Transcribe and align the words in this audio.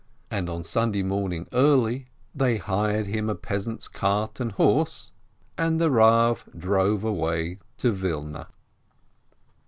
and 0.31 0.49
on 0.49 0.63
Sunday 0.63 1.03
morning 1.03 1.45
early 1.53 2.07
they 2.33 2.57
hired 2.57 3.05
him 3.05 3.27
THE 3.27 3.33
MISFORTUNE 3.33 3.33
23 3.33 3.33
a 3.33 3.35
peasant's 3.55 3.87
cart 3.87 4.39
and 4.39 4.51
horse— 4.53 5.11
and 5.59 5.79
the 5.79 5.91
Rav 5.91 6.49
drove 6.57 7.03
away 7.03 7.59
to 7.77 7.93
Wilna. 7.93 8.47